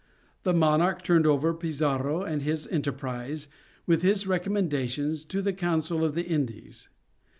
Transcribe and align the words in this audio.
The 0.41 0.55
monarch 0.55 1.03
turned 1.03 1.27
over 1.27 1.53
Pizarro 1.53 2.23
and 2.23 2.41
his 2.41 2.65
enterprise, 2.65 3.47
with 3.85 4.01
his 4.01 4.25
recommendation, 4.25 5.13
to 5.13 5.43
the 5.43 5.53
Council 5.53 6.03
of 6.03 6.15
the 6.15 6.25
Indies. 6.25 6.89